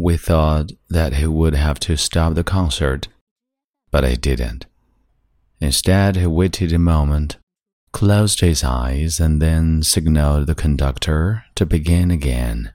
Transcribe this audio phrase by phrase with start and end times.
[0.00, 3.07] We thought that he would have to stop the concert,
[3.91, 4.65] but he didn't.
[5.59, 7.37] Instead, he waited a moment,
[7.91, 12.71] closed his eyes, and then signaled the conductor to begin again.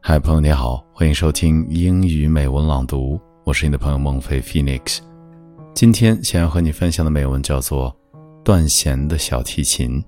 [0.00, 4.98] 嗨，朋友你好，欢迎收听英语美文朗读，我是你的朋友孟非 Phoenix。
[5.72, 7.94] 今天想要和你分享的美文叫做《
[8.42, 10.02] 断弦的小提琴》。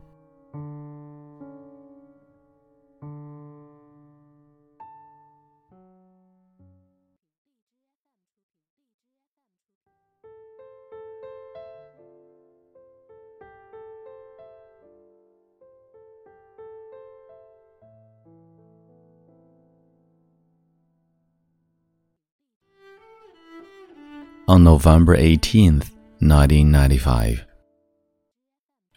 [24.51, 27.47] On November 18, 1995.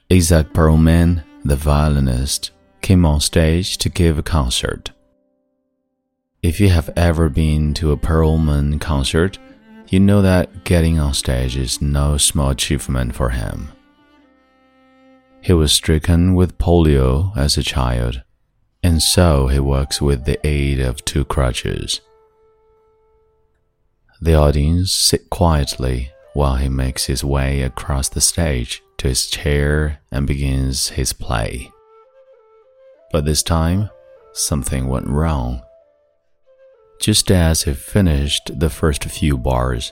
[0.09, 2.49] Itzhak Perlman, the violinist,
[2.81, 4.89] came on stage to give a concert.
[6.41, 9.37] If you have ever been to a Perlman concert,
[9.89, 13.71] you know that getting on stage is no small achievement for him.
[15.41, 18.23] He was stricken with polio as a child,
[18.81, 22.01] and so he works with the aid of two crutches.
[24.23, 29.99] The audience sit quietly while he makes his way across the stage to his chair
[30.13, 31.69] and begins his play.
[33.11, 33.89] But this time,
[34.31, 35.61] something went wrong.
[37.01, 39.91] Just as he finished the first few bars,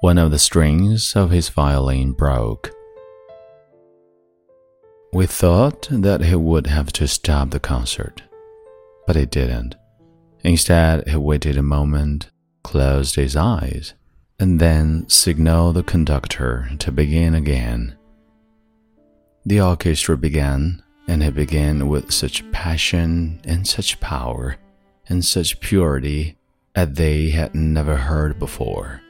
[0.00, 2.72] one of the strings of his violin broke.
[5.12, 8.24] We thought that he would have to stop the concert,
[9.06, 9.76] but he didn't.
[10.42, 12.28] Instead, he waited a moment
[12.62, 13.94] closed his eyes,
[14.38, 17.96] and then signaled the conductor to begin again.
[19.44, 24.56] The orchestra began, and it began with such passion and such power
[25.08, 26.36] and such purity
[26.74, 29.02] as they had never heard before.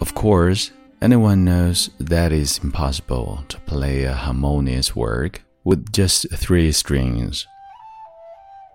[0.00, 6.72] Of course, anyone knows that it's impossible to play a harmonious work with just three
[6.72, 7.46] strings.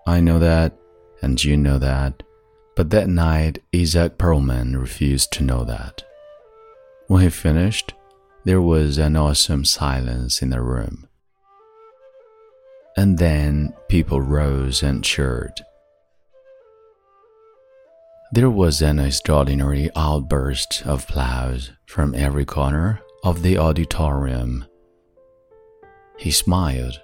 [0.06, 0.72] I know that
[1.22, 2.22] and you know that.
[2.74, 6.04] But that night, Itzhak Perlman refused to know that.
[7.08, 7.94] When he finished,
[8.44, 11.08] there was an awesome silence in the room.
[12.96, 15.52] And then people rose and cheered.
[18.32, 24.64] There was an extraordinary outburst of applause from every corner of the auditorium.
[26.18, 27.00] He smiled,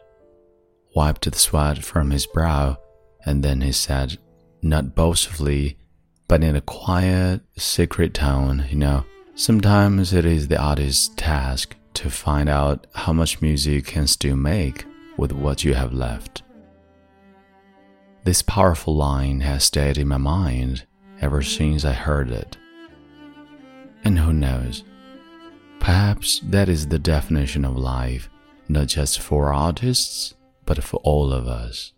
[0.94, 2.76] wiped the sweat from his brow,
[3.24, 4.18] and then he said,
[4.62, 5.76] not boastfully,
[6.28, 12.10] but in a quiet, secret tone, you know, sometimes it is the artist's task to
[12.10, 16.42] find out how much music you can still make with what you have left.
[18.24, 20.86] This powerful line has stayed in my mind
[21.20, 22.56] ever since I heard it.
[24.04, 24.84] And who knows?
[25.80, 28.30] Perhaps that is the definition of life,
[28.68, 30.34] not just for artists,
[30.64, 31.92] but for all of us.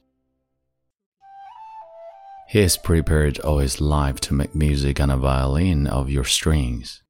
[2.55, 7.03] He has prepared all his life to make music on a violin of your strings.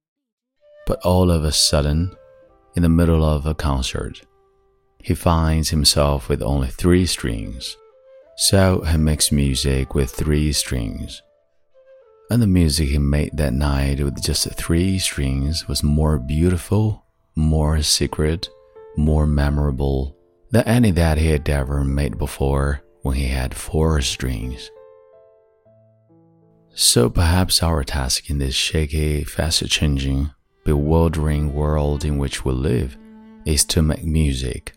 [0.87, 2.15] But all of a sudden,
[2.75, 4.23] in the middle of a concert,
[5.03, 7.77] he finds himself with only three strings.
[8.37, 11.21] So he makes music with three strings.
[12.31, 17.05] And the music he made that night with just three strings was more beautiful,
[17.35, 18.49] more secret,
[18.97, 20.17] more memorable
[20.49, 24.71] than any that he had ever made before when he had four strings.
[26.77, 30.31] So perhaps our task in this shaky, fast changing,
[30.65, 32.97] bewildering world in which we live
[33.45, 34.73] is to make music.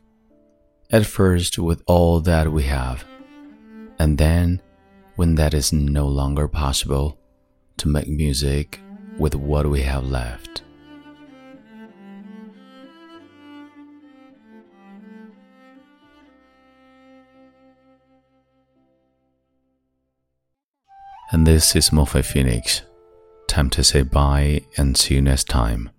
[0.92, 3.04] At first, with all that we have,
[3.98, 4.62] and then,
[5.16, 7.19] when that is no longer possible,
[7.78, 8.78] to make music
[9.19, 10.58] with what we have left.
[21.30, 22.80] And this is Morphe Phoenix.
[23.48, 25.91] Time to say bye and see you next time.